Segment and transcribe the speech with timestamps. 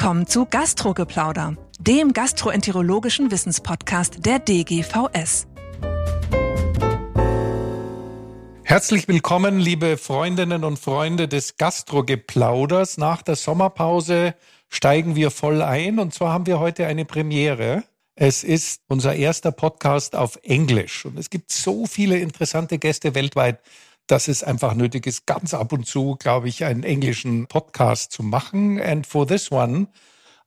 [0.00, 5.46] Willkommen zu Gastrogeplauder, dem gastroenterologischen Wissenspodcast der DGVS.
[8.62, 12.96] Herzlich willkommen, liebe Freundinnen und Freunde des Gastrogeplauders.
[12.96, 14.34] Nach der Sommerpause
[14.70, 17.84] steigen wir voll ein und zwar haben wir heute eine Premiere.
[18.14, 23.60] Es ist unser erster Podcast auf Englisch und es gibt so viele interessante Gäste weltweit,
[24.10, 28.22] dass es einfach nötig ist, ganz ab und zu, glaube ich, einen englischen Podcast zu
[28.22, 28.80] machen.
[28.80, 29.88] And for this one,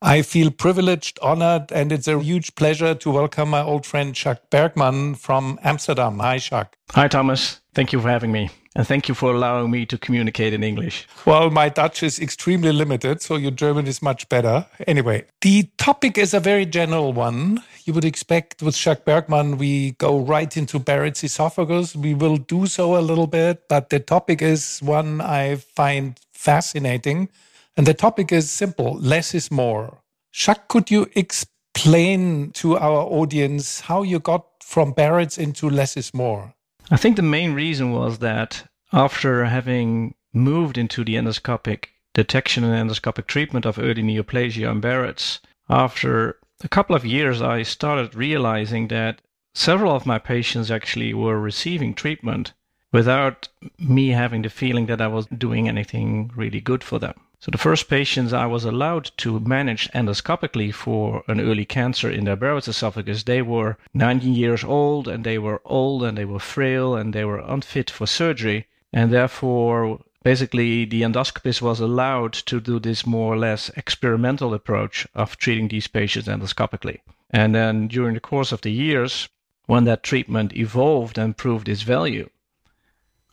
[0.04, 4.50] I feel privileged, honored, and it's a huge pleasure to welcome my old friend Chuck
[4.50, 6.22] Bergman from Amsterdam.
[6.22, 6.76] Hi, Chuck.
[6.94, 7.62] Hi, Thomas.
[7.74, 8.50] Thank you for having me.
[8.76, 11.08] And thank you for allowing me to communicate in English.
[11.26, 14.66] Well, my Dutch is extremely limited, so your German is much better.
[14.88, 17.62] Anyway, the topic is a very general one.
[17.86, 21.96] You would expect with Jacques Bergman, we go right into Barrett's esophagus.
[21.96, 27.30] We will do so a little bit, but the topic is one I find fascinating.
[27.78, 30.00] And the topic is simple less is more.
[30.34, 36.12] Jacques, could you explain to our audience how you got from Barrett's into less is
[36.14, 36.53] more?
[36.92, 42.90] I think the main reason was that after having moved into the endoscopic detection and
[42.90, 48.90] endoscopic treatment of early neoplasia and Barrett's, after a couple of years, I started realizing
[48.90, 49.22] that
[49.56, 52.54] several of my patients actually were receiving treatment
[52.94, 53.50] without
[53.80, 57.16] me having the feeling that I was doing anything really good for them.
[57.40, 62.24] So the first patients I was allowed to manage endoscopically for an early cancer in
[62.24, 66.40] their Barrett's esophagus, they were 19 years old and they were old and they were
[66.40, 68.68] frail and they were unfit for surgery.
[68.94, 75.06] And therefore, basically, the endoscopist was allowed to do this more or less experimental approach
[75.14, 77.00] of treating these patients endoscopically.
[77.30, 79.28] And then during the course of the years,
[79.66, 82.30] when that treatment evolved and proved its value,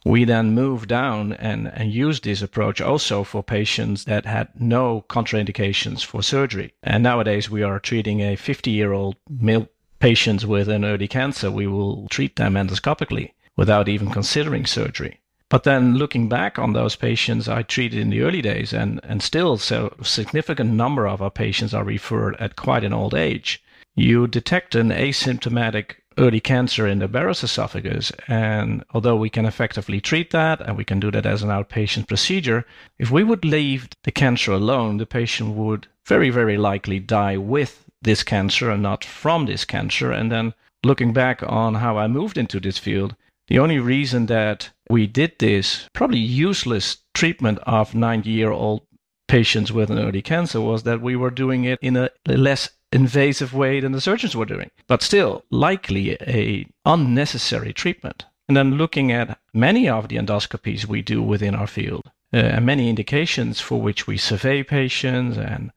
[0.05, 5.05] we then moved down and, and used this approach also for patients that had no
[5.09, 6.73] contraindications for surgery.
[6.83, 11.51] And nowadays we are treating a 50 year old male patient with an early cancer.
[11.51, 15.21] We will treat them endoscopically without even considering surgery.
[15.51, 19.21] But then looking back on those patients I treated in the early days, and, and
[19.21, 23.63] still so significant number of our patients are referred at quite an old age,
[23.97, 28.13] you detect an asymptomatic early cancer in the Barrett's esophagus.
[28.29, 32.09] And although we can effectively treat that and we can do that as an outpatient
[32.09, 32.67] procedure,
[32.99, 37.85] if we would leave the cancer alone, the patient would very, very likely die with
[38.03, 40.11] this cancer and not from this cancer.
[40.11, 40.55] And then
[40.85, 43.15] looking back on how I moved into this field,
[43.49, 48.83] the only reason that we did this probably useless treatment of 90 year old
[49.29, 53.55] patients with an early cancer was that we were doing it in a less invasive
[53.55, 58.25] way than the surgeons were doing, but still likely a unnecessary treatment.
[58.49, 62.67] And then looking at many of the endoscopies we do within our field, uh, and
[62.67, 65.71] many indications for which we survey patients and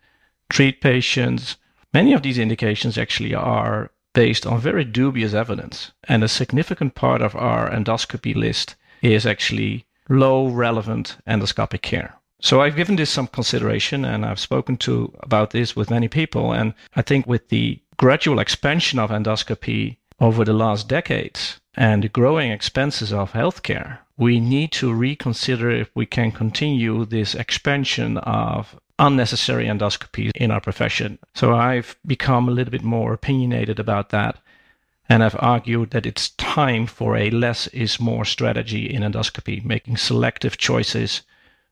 [0.49, 1.57] treat patients,
[1.93, 5.91] many of these indications actually are based on very dubious evidence.
[6.07, 12.15] And a significant part of our endoscopy list is actually low relevant endoscopic care.
[12.43, 16.51] So I've given this some consideration and I've spoken to about this with many people.
[16.51, 22.09] And I think with the gradual expansion of endoscopy over the last decades and the
[22.09, 28.77] growing expenses of healthcare, we need to reconsider if we can continue this expansion of
[28.99, 31.19] unnecessary endoscopy in our profession.
[31.33, 34.37] So I've become a little bit more opinionated about that.
[35.07, 39.95] And I've argued that it's time for a less is more strategy in endoscopy, making
[39.95, 41.21] selective choices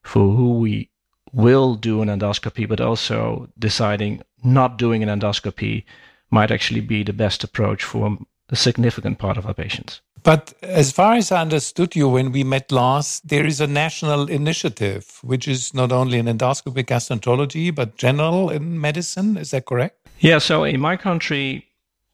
[0.03, 0.89] for who we
[1.33, 5.83] will do an endoscopy, but also deciding not doing an endoscopy
[6.29, 8.17] might actually be the best approach for
[8.49, 10.01] a significant part of our patients.
[10.23, 14.27] But as far as I understood you when we met last, there is a national
[14.27, 19.37] initiative, which is not only in endoscopic gastroenterology, but general in medicine.
[19.37, 20.07] Is that correct?
[20.19, 20.37] Yeah.
[20.37, 21.65] So in my country,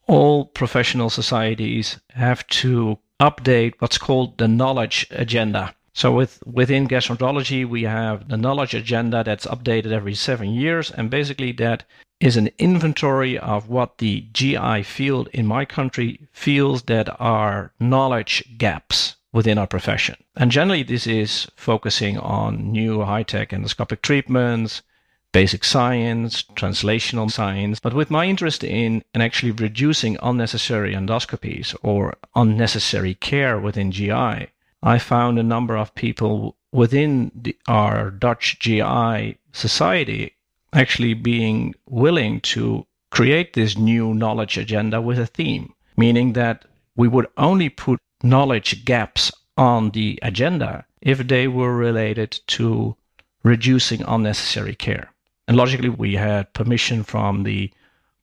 [0.07, 5.75] all professional societies have to update what's called the knowledge agenda.
[5.97, 11.09] So with within gastroenterology, we have the knowledge agenda that's updated every seven years, and
[11.09, 11.85] basically that
[12.19, 18.43] is an inventory of what the GI field in my country feels that are knowledge
[18.59, 20.17] gaps within our profession.
[20.35, 24.83] And generally, this is focusing on new high-tech endoscopic treatments,
[25.31, 27.79] basic science, translational science.
[27.79, 34.49] But with my interest in, in actually reducing unnecessary endoscopies or unnecessary care within GI,
[34.87, 40.33] I found a number of people within the, our Dutch GI society
[40.71, 46.63] actually being willing to create this new knowledge agenda with a theme, meaning that
[46.95, 52.95] we would only put knowledge gaps on the agenda if they were related to
[53.43, 55.11] reducing unnecessary care.
[55.49, 57.73] And logically, we had permission from the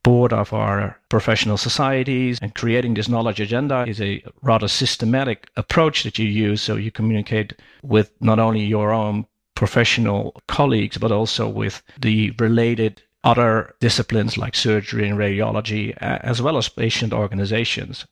[0.04, 6.04] board of our professional societies and creating this knowledge agenda is a rather systematic approach
[6.04, 6.62] that you use.
[6.62, 13.02] So you communicate with not only your own professional colleagues but also with the related
[13.24, 18.06] other disciplines like surgery and radiology as well as patient organizations.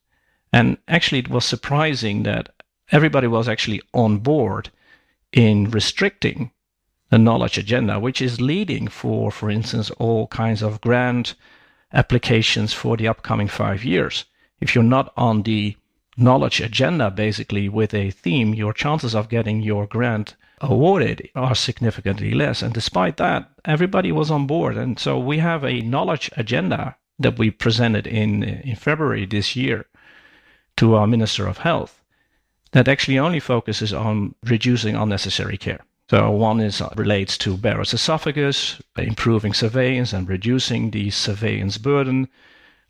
[0.52, 2.48] And actually it was surprising that
[2.90, 4.70] everybody was actually on board
[5.32, 6.50] in restricting
[7.10, 11.34] the knowledge agenda which is leading for for instance all kinds of grant
[11.92, 14.24] applications for the upcoming five years.
[14.60, 15.76] If you're not on the
[16.16, 22.32] knowledge agenda, basically, with a theme, your chances of getting your grant awarded are significantly
[22.32, 22.62] less.
[22.62, 24.76] And despite that, everybody was on board.
[24.76, 29.86] And so we have a knowledge agenda that we presented in, in February this year
[30.76, 32.00] to our Minister of Health
[32.72, 35.80] that actually only focuses on reducing unnecessary care.
[36.12, 42.28] So one is uh, relates to Barrett's esophagus, improving surveillance and reducing the surveillance burden.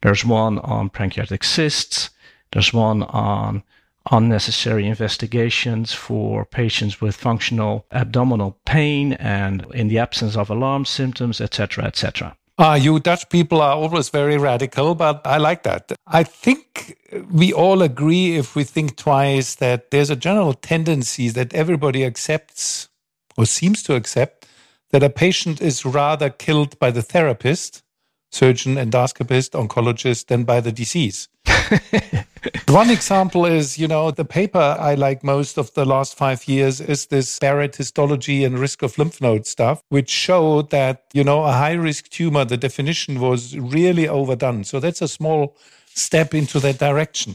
[0.00, 2.10] There's one on pancreatic cysts.
[2.50, 3.62] There's one on
[4.10, 11.40] unnecessary investigations for patients with functional abdominal pain and in the absence of alarm symptoms,
[11.40, 12.36] etc., etc.
[12.58, 15.92] Ah, you Dutch people are always very radical, but I like that.
[16.08, 16.98] I think
[17.30, 22.88] we all agree, if we think twice, that there's a general tendency that everybody accepts
[23.36, 24.46] or seems to accept
[24.90, 27.82] that a patient is rather killed by the therapist,
[28.30, 31.28] surgeon, endoscopist, oncologist than by the disease.
[32.68, 36.80] One example is, you know, the paper I like most of the last five years
[36.80, 41.44] is this Barrett histology and risk of lymph node stuff, which showed that, you know,
[41.44, 44.64] a high risk tumor, the definition was really overdone.
[44.64, 45.56] So that's a small
[45.94, 47.34] step into that direction.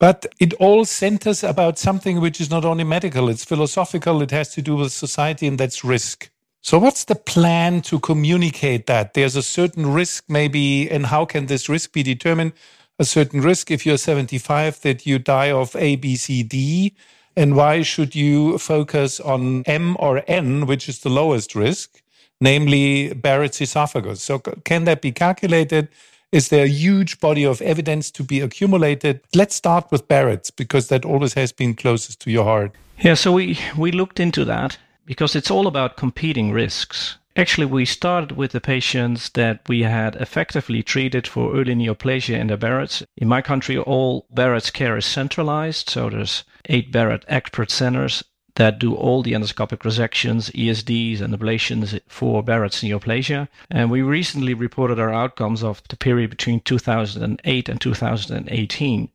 [0.00, 4.50] But it all centers about something which is not only medical, it's philosophical, it has
[4.54, 6.30] to do with society, and that's risk.
[6.62, 9.14] So, what's the plan to communicate that?
[9.14, 12.54] There's a certain risk, maybe, and how can this risk be determined?
[13.00, 16.94] A certain risk if you're 75 that you die of A, B, C, D.
[17.36, 22.02] And why should you focus on M or N, which is the lowest risk,
[22.42, 24.22] namely Barrett's esophagus?
[24.22, 25.88] So, can that be calculated?
[26.32, 29.20] Is there a huge body of evidence to be accumulated?
[29.34, 32.72] Let's start with Barrett's because that always has been closest to your heart.
[33.00, 37.16] Yeah, so we, we looked into that because it's all about competing risks.
[37.34, 42.46] Actually, we started with the patients that we had effectively treated for early neoplasia in
[42.46, 43.02] the Barrett's.
[43.16, 48.22] In my country, all Barrett's care is centralized, so there's eight Barrett expert centers
[48.56, 53.48] that do all the endoscopic resections, ESDs, and ablations for Barrett's neoplasia.
[53.70, 59.08] And we recently reported our outcomes of the period between 2008 and 2018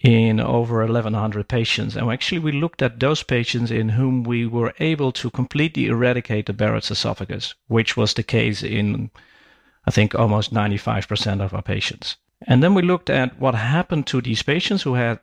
[0.00, 1.96] in over 1100 patients.
[1.96, 6.46] And actually, we looked at those patients in whom we were able to completely eradicate
[6.46, 9.10] the Barrett's esophagus, which was the case in,
[9.86, 12.16] I think, almost 95% of our patients.
[12.46, 15.20] And then we looked at what happened to these patients who had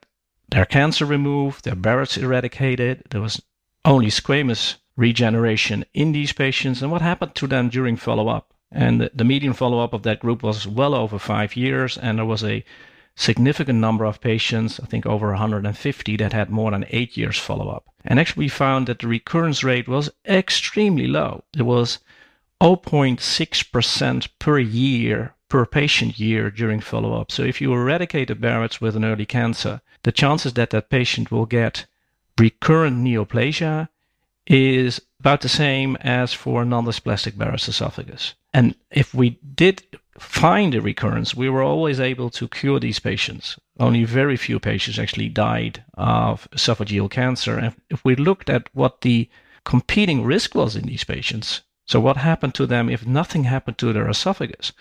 [0.49, 3.03] their cancer removed, their Barrett's eradicated.
[3.09, 3.41] There was
[3.83, 8.53] only squamous regeneration in these patients, and what happened to them during follow up.
[8.71, 12.25] And the, median follow up of that group was well over five years, and there
[12.25, 12.63] was a
[13.15, 17.69] significant number of patients, I think over 150, that had more than eight years follow
[17.69, 17.85] up.
[18.03, 21.43] And actually, we found that the recurrence rate was extremely low.
[21.55, 21.99] It was
[22.61, 27.31] 0.6% per year per patient year during follow up.
[27.31, 31.31] So if you eradicate the Barrett's with an early cancer, the chances that that patient
[31.31, 31.85] will get
[32.39, 33.89] recurrent neoplasia
[34.47, 38.35] is about the same as for non-dysplastic Barrett's esophagus.
[38.53, 39.83] And if we did
[40.19, 43.57] find a recurrence, we were always able to cure these patients.
[43.79, 47.57] Only very few patients actually died of esophageal cancer.
[47.57, 49.29] And if we looked at what the
[49.65, 53.91] competing risk was in these patients, so what happened to them if nothing happened to
[53.93, 54.71] their esophagus,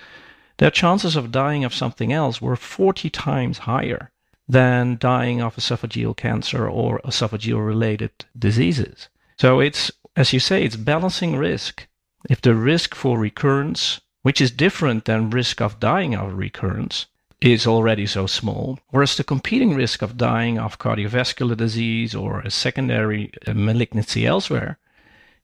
[0.58, 4.10] their chances of dying of something else were 40 times higher
[4.48, 9.08] than dying of esophageal cancer or esophageal related diseases.
[9.38, 11.86] So it's, as you say, it's balancing risk.
[12.28, 17.06] If the risk for recurrence, which is different than risk of dying of recurrence,
[17.40, 22.50] is already so small, whereas the competing risk of dying of cardiovascular disease or a
[22.50, 24.78] secondary uh, malignancy elsewhere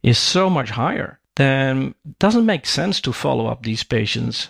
[0.03, 4.49] is so much higher, then it doesn't make sense to follow up these patients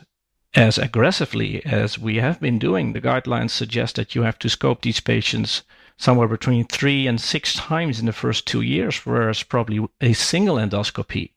[0.55, 2.93] as aggressively as we have been doing.
[2.93, 5.63] The guidelines suggest that you have to scope these patients
[5.97, 10.57] somewhere between three and six times in the first two years, whereas probably a single
[10.57, 11.33] endoscopy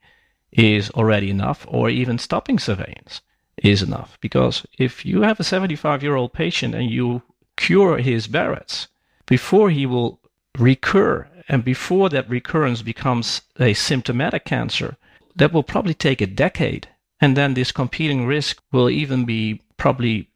[0.52, 3.22] is already enough, or even stopping surveillance
[3.58, 4.18] is enough.
[4.22, 7.22] Because if you have a 75 year old patient and you
[7.56, 8.88] cure his Barrett's
[9.26, 10.20] before he will
[10.58, 14.98] recur, and before that recurrence becomes a symptomatic cancer,
[15.36, 16.88] that will probably take a decade.
[17.22, 20.30] And then this competing risk will even be probably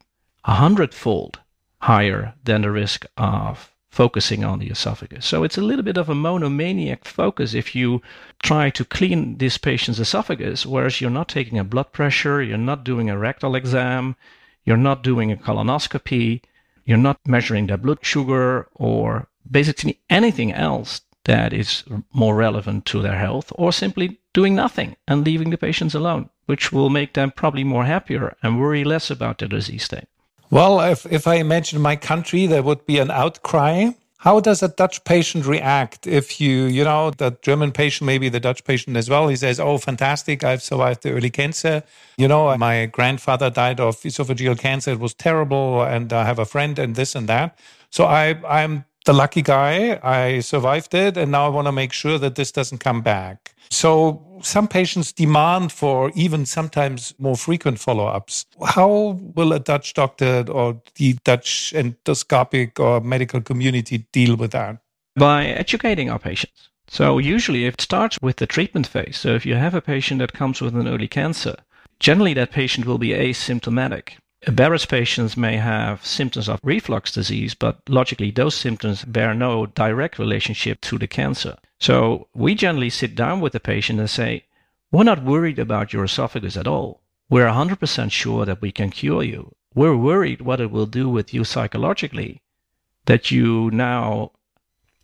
[0.44, 1.40] a hundredfold
[1.80, 5.26] higher than the risk of focusing on the esophagus.
[5.26, 8.00] So it's a little bit of a monomaniac focus if you
[8.42, 12.84] try to clean this patient's esophagus, whereas you're not taking a blood pressure, you're not
[12.84, 14.14] doing a rectal exam,
[14.64, 16.42] you're not doing a colonoscopy,
[16.84, 23.02] you're not measuring their blood sugar or basically anything else that is more relevant to
[23.02, 27.30] their health, or simply doing nothing and leaving the patients alone, which will make them
[27.30, 30.08] probably more happier and worry less about their disease state.
[30.50, 33.90] Well, if, if I imagine my country, there would be an outcry.
[34.22, 38.40] How does a Dutch patient react if you, you know, the German patient, maybe the
[38.40, 41.82] Dutch patient as well, he says, Oh, fantastic, I've survived the early cancer.
[42.16, 44.92] You know, my grandfather died of esophageal cancer.
[44.92, 45.82] It was terrible.
[45.82, 47.58] And I have a friend and this and that.
[47.90, 50.00] So I, I'm the lucky guy.
[50.02, 51.18] I survived it.
[51.18, 53.54] And now I want to make sure that this doesn't come back.
[53.70, 58.46] So some patients demand for even sometimes more frequent follow-ups.
[58.64, 64.78] How will a Dutch doctor or the Dutch endoscopic or medical community deal with that?
[65.16, 66.68] By educating our patients.
[66.88, 69.18] So usually it starts with the treatment phase.
[69.18, 71.56] So if you have a patient that comes with an early cancer,
[72.00, 74.12] generally that patient will be asymptomatic.
[74.46, 80.18] Barrett's patients may have symptoms of reflux disease, but logically those symptoms bear no direct
[80.18, 81.56] relationship to the cancer.
[81.80, 84.44] So we generally sit down with the patient and say,
[84.90, 87.02] we're not worried about your esophagus at all.
[87.30, 89.54] We're 100% sure that we can cure you.
[89.74, 92.42] We're worried what it will do with you psychologically,
[93.04, 94.32] that you now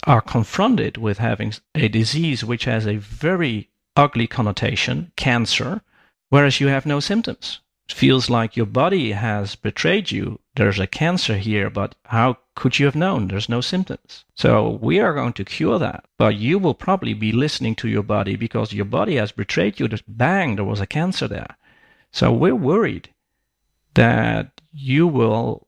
[0.06, 5.82] are confronted with having a disease which has a very ugly connotation, cancer,
[6.28, 10.40] whereas you have no symptoms It feels like your body has betrayed you.
[10.56, 13.26] There's a cancer here, but how could you have known?
[13.26, 14.24] There's no symptoms.
[14.34, 16.04] So we are going to cure that.
[16.16, 19.88] But you will probably be listening to your body because your body has betrayed you.
[19.88, 21.56] Just bang, there was a cancer there.
[22.12, 23.08] So we're worried
[23.94, 25.66] that you will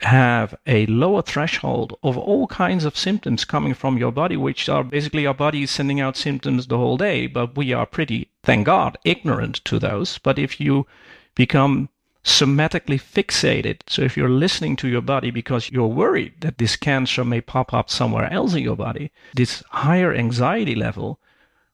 [0.00, 4.84] have a lower threshold of all kinds of symptoms coming from your body, which are
[4.84, 8.66] basically our body is sending out symptoms the whole day, but we are pretty, thank
[8.66, 10.18] God, ignorant to those.
[10.18, 10.86] But if you
[11.34, 11.88] become
[12.28, 13.78] somatically fixated.
[13.86, 17.72] So if you're listening to your body because you're worried that this cancer may pop
[17.72, 21.18] up somewhere else in your body, this higher anxiety level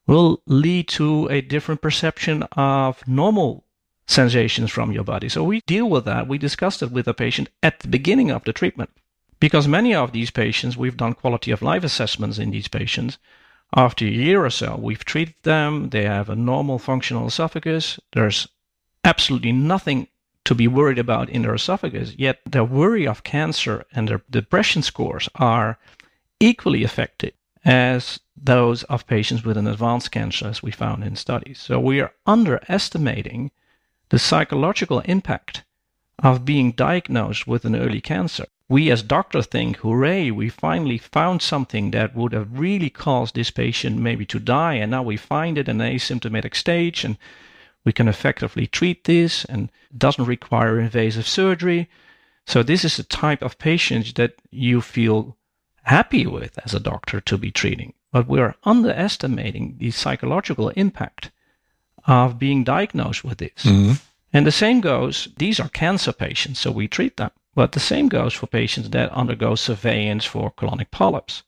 [0.07, 3.65] will lead to a different perception of normal
[4.07, 5.27] sensations from your body.
[5.29, 6.27] So we deal with that.
[6.27, 8.91] We discussed it with the patient at the beginning of the treatment.
[9.39, 13.17] Because many of these patients, we've done quality of life assessments in these patients.
[13.75, 15.89] After a year or so, we've treated them.
[15.89, 17.99] They have a normal functional esophagus.
[18.13, 18.47] There's
[19.03, 20.07] absolutely nothing
[20.45, 24.81] to be worried about in their esophagus, yet their worry of cancer and their depression
[24.81, 25.77] scores are
[26.39, 27.33] equally affected
[27.63, 31.59] as those of patients with an advanced cancer, as we found in studies.
[31.59, 33.51] So we are underestimating
[34.09, 35.63] the psychological impact
[36.19, 38.45] of being diagnosed with an early cancer.
[38.69, 43.51] We as doctors think, hooray, we finally found something that would have really caused this
[43.51, 47.17] patient maybe to die, and now we find it in an asymptomatic stage, and
[47.85, 51.87] we can effectively treat this and doesn't require invasive surgery.
[52.45, 55.37] So this is the type of patient that you feel
[55.83, 57.93] happy with as a doctor to be treating.
[58.11, 61.31] But we're underestimating the psychological impact
[62.07, 63.63] of being diagnosed with this.
[63.63, 63.93] Mm-hmm.
[64.33, 67.31] And the same goes, these are cancer patients, so we treat them.
[67.53, 71.43] But the same goes for patients that undergo surveillance for colonic polyps.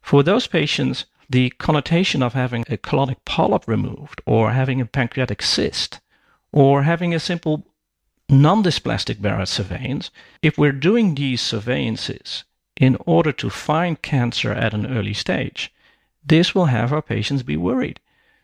[0.00, 5.42] For those patients, the connotation of having a colonic polyp removed or having a pancreatic
[5.42, 6.00] cyst
[6.52, 7.66] or having a simple
[8.28, 10.10] non-dysplastic Barrett surveillance,
[10.42, 12.44] if we're doing these surveillances
[12.76, 15.72] in order to find cancer at an early stage,
[16.24, 18.00] this will have our patients be worried.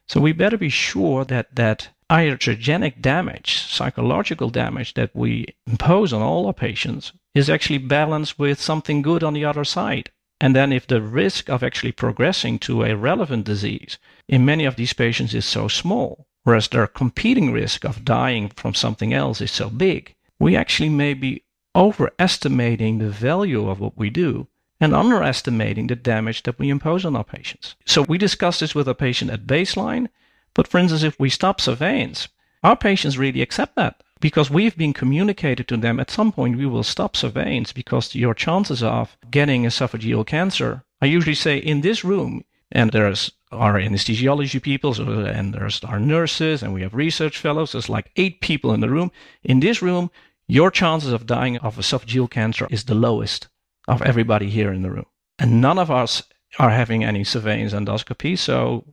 [0.06, 6.20] So we better be sure that that iatrogenic damage, psychological damage that we impose on
[6.20, 10.10] all our patients is actually balanced with something good on the other side.
[10.40, 14.76] And then if the risk of actually progressing to a relevant disease in many of
[14.76, 19.50] these patients is so small, whereas their competing risk of dying from something else is
[19.50, 21.44] so big, we actually may be
[21.76, 24.48] overestimating the value of what we do
[24.80, 27.76] and underestimating the damage that we impose on our patients.
[27.84, 30.08] So we discuss this with a patient at baseline,
[30.54, 32.28] but for instance, if we stop surveillance,
[32.62, 36.66] our patients really accept that because we've been communicated to them at some point we
[36.66, 42.04] will stop surveillance because your chances of getting esophageal cancer, I usually say in this
[42.04, 44.94] room, and there's our anesthesiology people,
[45.26, 47.72] and there's our nurses, and we have research fellows.
[47.72, 49.10] There's like eight people in the room.
[49.42, 50.10] In this room,
[50.46, 53.48] your chances of dying of esophageal cancer is the lowest
[53.88, 55.06] of everybody here in the room.
[55.38, 56.22] And none of us
[56.58, 58.84] are having any surveillance endoscopy, so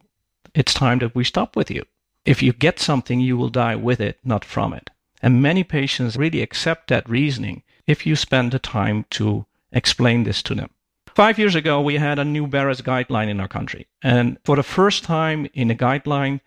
[0.56, 1.84] it's time that we stop with you.
[2.28, 4.90] if you get something, you will die with it, not from it.
[5.22, 10.44] And many patients really accept that reasoning if you spend the time to explain this
[10.44, 10.70] to them.
[11.08, 13.88] Five years ago, we had a new Barrett's guideline in our country.
[14.04, 16.42] And for the first time in the guideline,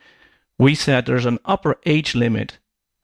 [0.58, 2.58] we said there's an upper age limit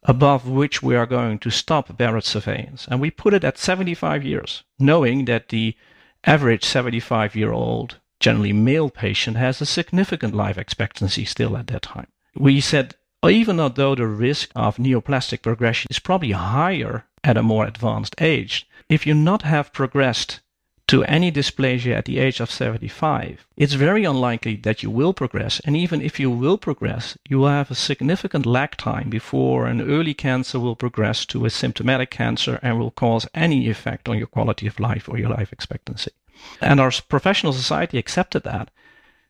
[0.05, 2.87] above which we are going to stop Barrett's surveillance.
[2.89, 5.75] And we put it at 75 years, knowing that the
[6.23, 11.83] average 75 year old, generally male patient, has a significant life expectancy still at that
[11.83, 12.07] time.
[12.37, 12.95] We said,
[13.31, 18.69] even though the risk of neoplastic progression is probably higher at a more advanced age,
[18.89, 20.41] if you not have progressed
[20.89, 25.61] to any dysplasia at the age of 75, it's very unlikely that you will progress.
[25.65, 29.81] And even if you will progress, you will have a significant lag time before an
[29.81, 34.29] early cancer will progress to a symptomatic cancer and will cause any effect on your
[34.29, 36.13] quality of life or your life expectancy.
[36.61, 38.71] And our professional society accepted that.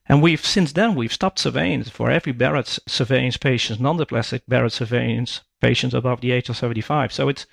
[0.08, 5.40] And we've since then we've stopped surveillance for every Barrett's surveillance patient, non-dysplastic Barrett surveillance
[5.60, 7.12] patients above the age of 75.
[7.12, 7.46] So it's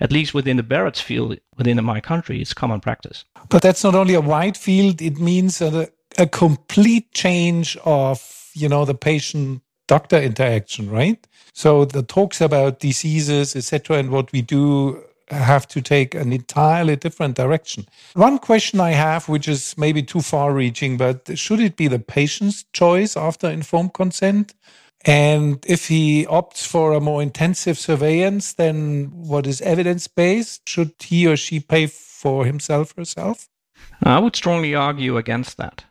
[0.00, 3.24] at least within the Barrett's field within my country, it's common practice.
[3.48, 5.88] But that's not only a wide field; it means a,
[6.18, 11.26] a complete change of you know the patient doctor interaction, right?
[11.52, 16.96] So the talks about diseases, etc., and what we do have to take an entirely
[16.96, 17.86] different direction.
[18.14, 21.98] One question I have, which is maybe too far reaching, but should it be the
[21.98, 24.54] patient's choice after informed consent?
[25.06, 30.92] And if he opts for a more intensive surveillance than what is evidence based, should
[30.98, 33.48] he or she pay for himself or herself?
[34.02, 35.84] I would strongly argue against that.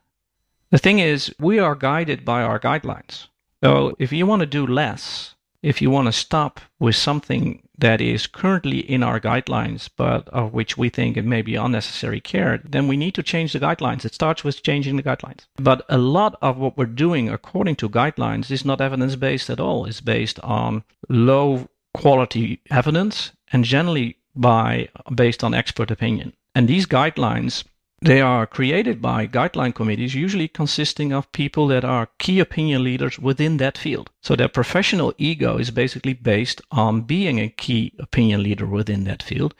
[0.70, 3.28] The thing is, we are guided by our guidelines.
[3.64, 8.02] So if you want to do less, if you want to stop with something that
[8.02, 12.62] is currently in our guidelines, but of which we think it may be unnecessary care,
[12.64, 14.06] then we need to change the guidelines.
[14.06, 15.48] It starts with changing the guidelines.
[15.58, 19.60] But a lot of what we're doing according to guidelines is not evidence based at
[19.60, 19.86] all.
[19.86, 26.34] It's based on low quality evidence and generally by based on expert opinion.
[26.56, 27.64] And these guidelines
[28.02, 33.20] they are created by guideline committees, usually consisting of people that are key opinion leaders
[33.20, 34.10] within that field.
[34.22, 39.22] So their professional ego is basically based on being a key opinion leader within that
[39.22, 39.54] field.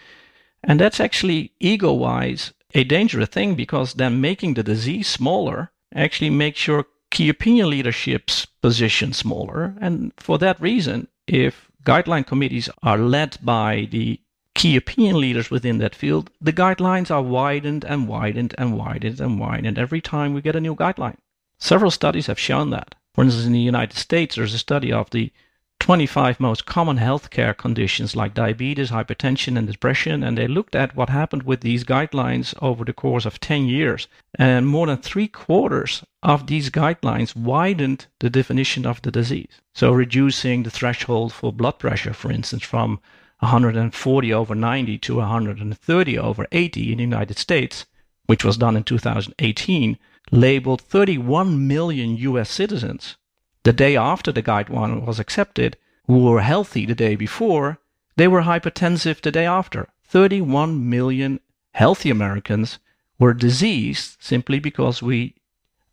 [0.64, 6.30] And that's actually ego wise a dangerous thing because then making the disease smaller actually
[6.30, 9.76] makes your key opinion leadership's position smaller.
[9.82, 14.22] And for that reason, if guideline committees are led by the
[14.60, 19.40] key opinion leaders within that field, the guidelines are widened and widened and widened and
[19.40, 21.16] widened every time we get a new guideline.
[21.60, 22.94] Several studies have shown that.
[23.16, 25.32] For instance, in the United States, there's a study of the
[25.80, 31.08] 25 most common healthcare conditions like diabetes, hypertension, and depression, and they looked at what
[31.08, 34.10] happened with these guidelines over the course of 10 years.
[34.36, 39.62] And more than three quarters of these guidelines widened the definition of the disease.
[39.74, 43.00] So, reducing the threshold for blood pressure, for instance, from
[43.40, 47.86] 140 over 90 to 130 over 80 in the United States,
[48.26, 49.98] which was done in 2018,
[50.32, 53.16] labeled 31 million US citizens
[53.64, 57.78] the day after the guideline was accepted who were healthy the day before,
[58.16, 59.90] they were hypertensive the day after.
[60.06, 61.40] 31 million
[61.74, 62.80] healthy Americans
[63.20, 65.36] were diseased simply because we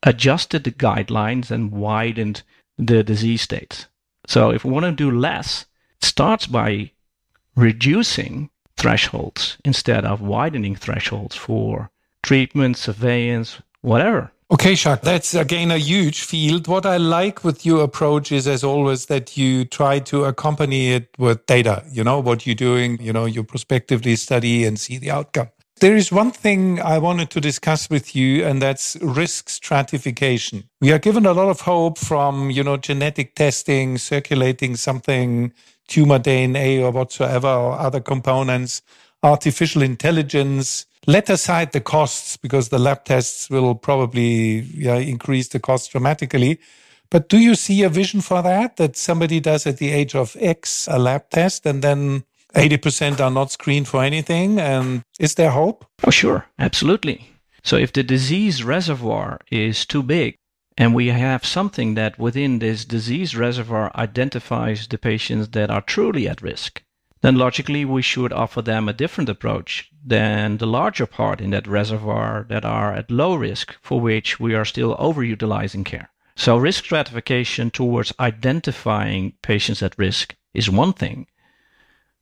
[0.03, 2.43] adjusted the guidelines and widened
[2.79, 3.87] the disease states.
[4.27, 5.67] So if we want to do less,
[6.01, 6.93] it starts by
[7.57, 11.91] reducing thresholds instead of widening thresholds for
[12.23, 14.31] treatment, surveillance, whatever.
[14.49, 16.69] Okay, Jacques, that's again a huge field.
[16.69, 21.09] What I like with your approach is, as always, that you try to accompany it
[21.19, 21.83] with data.
[21.91, 25.49] You know, what you're doing, you know, you prospectively study and see the outcome.
[25.81, 30.65] There is one thing I wanted to discuss with you, and that's risk stratification.
[30.81, 35.53] We are given a lot of hope from, you know, genetic testing, circulating something
[35.89, 38.83] tumor DNA or whatsoever, or other components,
[39.23, 40.87] artificial intelligence.
[41.07, 46.59] Let aside the costs because the lab tests will probably yeah, increase the cost dramatically.
[47.11, 48.77] But do you see a vision for that?
[48.77, 53.31] That somebody does at the age of X a lab test and then 80% are
[53.31, 54.59] not screened for anything?
[54.59, 55.85] And is there hope?
[56.05, 56.47] Oh, sure.
[56.59, 57.31] Absolutely.
[57.63, 60.37] So if the disease reservoir is too big,
[60.79, 66.29] and we have something that within this disease reservoir identifies the patients that are truly
[66.29, 66.83] at risk,
[67.23, 71.67] then logically we should offer them a different approach than the larger part in that
[71.67, 76.11] reservoir that are at low risk for which we are still overutilizing care.
[76.37, 81.27] So risk stratification towards identifying patients at risk is one thing,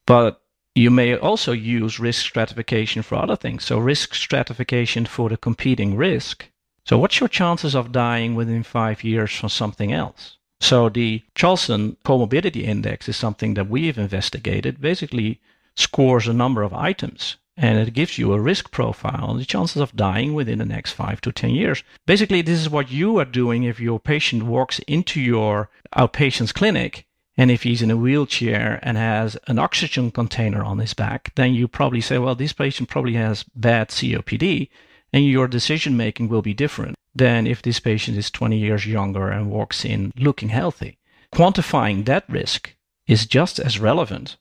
[0.06, 0.40] but
[0.76, 3.64] you may also use risk stratification for other things.
[3.64, 6.48] So risk stratification for the competing risk
[6.86, 10.36] so, what's your chances of dying within five years from something else?
[10.60, 14.80] So the Charlson Comorbidity Index is something that we've investigated.
[14.80, 15.40] Basically,
[15.76, 19.80] scores a number of items and it gives you a risk profile on the chances
[19.80, 21.82] of dying within the next five to 10 years.
[22.06, 27.06] Basically, this is what you are doing if your patient walks into your outpatient's clinic.
[27.36, 31.52] And if he's in a wheelchair and has an oxygen container on his back, then
[31.54, 34.68] you probably say, well, this patient probably has bad COPD,
[35.14, 39.30] and your decision making will be different than if this patient is 20 years younger
[39.30, 40.98] and walks in looking healthy.
[41.32, 42.74] Quantifying that risk
[43.06, 44.36] is just as relevant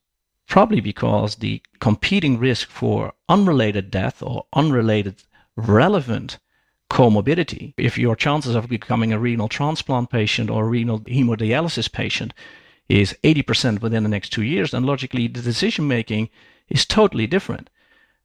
[0.48, 5.24] probably because the competing risk for unrelated death or unrelated
[5.56, 6.40] relevant
[6.90, 12.34] comorbidity, if your chances of becoming a renal transplant patient or renal hemodialysis patient
[12.90, 16.30] is 80% within the next two years, then logically the decision making
[16.68, 17.70] is totally different.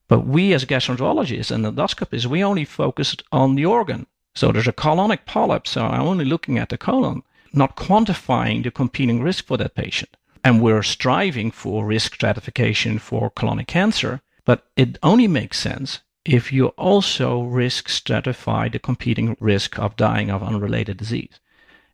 [0.08, 4.06] But we as gastroenterologists and endoscopists, we only focused on the organ.
[4.34, 8.70] So there's a colonic polyp, so I'm only looking at the colon, not quantifying the
[8.70, 14.66] competing risk for that patient and we're striving for risk stratification for colonic cancer, but
[14.76, 20.42] it only makes sense if you also risk stratify the competing risk of dying of
[20.42, 21.40] unrelated disease.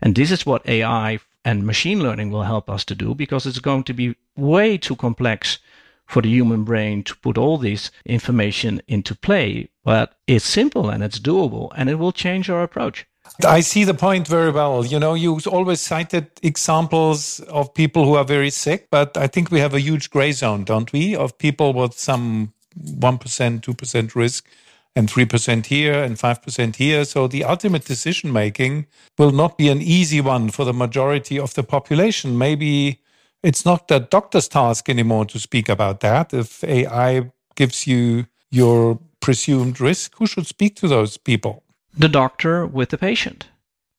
[0.00, 3.58] And this is what AI and machine learning will help us to do because it's
[3.58, 5.58] going to be way too complex
[6.06, 9.68] for the human brain to put all this information into play.
[9.84, 13.06] But it's simple and it's doable and it will change our approach.
[13.44, 14.84] I see the point very well.
[14.84, 19.50] You know, you always cited examples of people who are very sick, but I think
[19.50, 21.16] we have a huge gray zone, don't we?
[21.16, 24.46] Of people with some 1%, 2% risk
[24.96, 27.04] and 3% here and 5% here.
[27.04, 28.86] So the ultimate decision making
[29.18, 32.38] will not be an easy one for the majority of the population.
[32.38, 33.00] Maybe
[33.44, 36.34] it's not the doctor's task anymore to speak about that.
[36.34, 41.64] If AI gives you your presumed risk, who should speak to those people?
[41.96, 43.48] the doctor with the patient.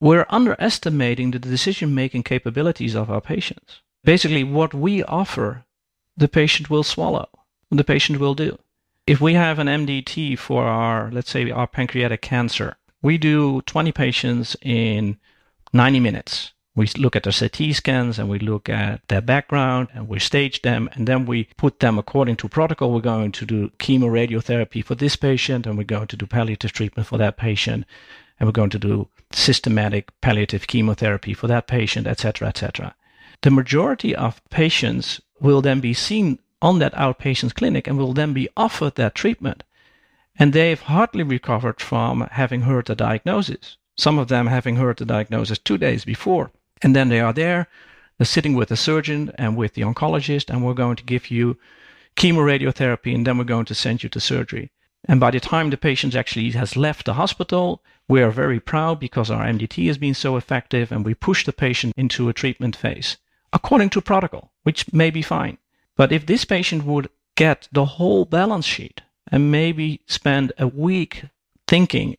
[0.02, 3.82] We're underestimating the decision making capabilities of our patients.
[4.04, 5.66] Basically, what we offer,
[6.18, 7.30] the patient will swallow,
[7.72, 8.60] the patient will do.
[9.08, 13.92] If we have an MDT for our, let's say, our pancreatic cancer, we do 20
[13.92, 15.18] patients in
[15.72, 16.52] 90 minutes.
[16.76, 20.62] We look at their CT scans and we look at their background and we stage
[20.62, 22.92] them and then we put them according to protocol.
[22.92, 27.08] We're going to do chemoradiotherapy for this patient and we're going to do palliative treatment
[27.08, 27.86] for that patient
[28.38, 32.94] and we're going to do systematic palliative chemotherapy for that patient, etc., etc.
[33.42, 38.34] The majority of patients will then be seen on that outpatient clinic and will then
[38.34, 39.64] be offered that treatment.
[40.38, 43.78] And they've hardly recovered from having heard the diagnosis.
[43.98, 46.52] Some of them having heard the diagnosis two days before.
[46.86, 47.68] And then they are there,
[48.20, 51.58] they're sitting with the surgeon and with the oncologist, and we're going to give you
[52.16, 54.70] chemoradiotherapy, and then we're going to send you to surgery.
[55.06, 59.00] And by the time the patient actually has left the hospital, we are very proud
[59.00, 62.76] because our MDT has been so effective and we push the patient into a treatment
[62.76, 63.18] phase
[63.52, 65.58] according to protocol, which may be fine.
[65.96, 71.24] But if this patient would get the whole balance sheet and maybe spend a week
[71.68, 72.16] thinking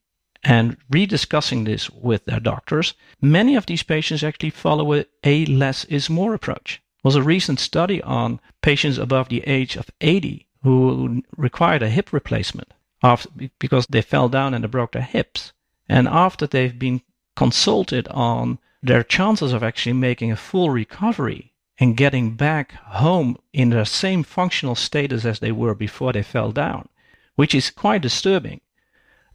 [0.48, 5.84] and rediscussing this with their doctors, many of these patients actually follow a, a less
[5.86, 6.80] is more approach.
[7.02, 11.88] There was a recent study on patients above the age of 80 who required a
[11.88, 13.28] hip replacement after,
[13.58, 15.52] because they fell down and they broke their hips.
[15.88, 17.02] And after they've been
[17.34, 23.70] consulted on their chances of actually making a full recovery and getting back home in
[23.70, 26.88] the same functional status as they were before they fell down,
[27.34, 28.60] which is quite disturbing.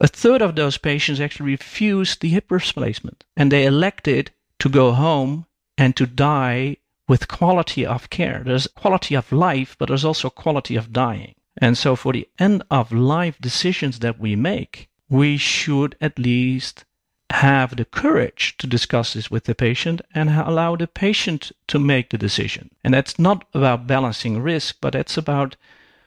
[0.01, 4.93] A third of those patients actually refused the hip replacement and they elected to go
[4.93, 5.45] home
[5.77, 8.41] and to die with quality of care.
[8.43, 11.35] There's quality of life, but there's also quality of dying.
[11.57, 16.83] And so for the end of life decisions that we make, we should at least
[17.29, 22.09] have the courage to discuss this with the patient and allow the patient to make
[22.09, 22.71] the decision.
[22.83, 25.57] And that's not about balancing risk, but it's about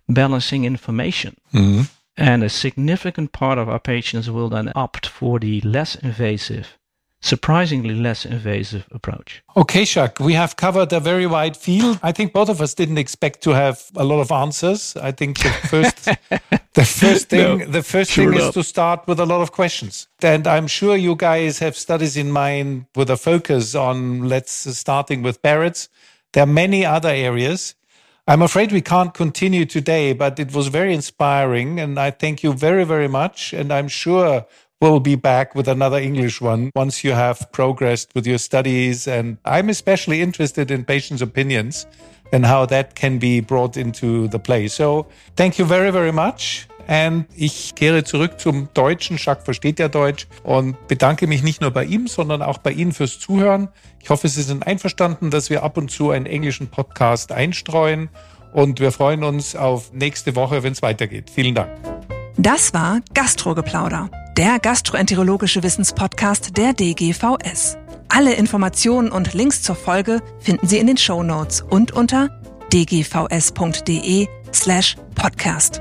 [0.09, 1.37] balancing information.
[1.53, 1.83] Mm-hmm.
[2.16, 6.79] And a significant part of our patients will then opt for the less invasive,
[7.20, 9.42] surprisingly less invasive approach.
[9.57, 11.98] Okay, Jacques, we have covered a very wide field.
[12.05, 14.96] I think both of us didn't expect to have a lot of answers.
[14.96, 16.05] I think the first,
[16.74, 19.50] the first thing, no, the first sure thing is to start with a lot of
[19.50, 20.07] questions.
[20.22, 25.22] And I'm sure you guys have studies in mind with a focus on let's starting
[25.22, 25.88] with Barrett's.
[26.33, 27.74] There are many other areas.
[28.27, 31.79] I'm afraid we can't continue today, but it was very inspiring.
[31.79, 33.53] And I thank you very, very much.
[33.53, 34.47] And I'm sure
[34.81, 39.07] we'll be back with another English one once you have progressed with your studies.
[39.07, 41.87] And I'm especially interested in patients' opinions
[42.33, 44.69] and how that can be brought into the play.
[44.69, 45.07] So
[45.37, 46.67] thank you very, very much.
[46.87, 49.16] Und ich kehre zurück zum Deutschen.
[49.18, 52.92] Jacques versteht ja Deutsch und bedanke mich nicht nur bei ihm, sondern auch bei Ihnen
[52.92, 53.68] fürs Zuhören.
[54.01, 58.11] Ich hoffe, Sie sind einverstanden, dass wir ab und zu einen englischen Podcast einstreuen.
[58.53, 61.31] Und wir freuen uns auf nächste Woche, wenn es weitergeht.
[61.31, 61.70] Vielen Dank.
[62.37, 67.79] Das war Gastrogeplauder, der gastroenterologische Wissenspodcast der DGVS.
[68.09, 72.29] Alle Informationen und Links zur Folge finden Sie in den Show Notes und unter
[72.73, 75.81] dgvs.de slash podcast.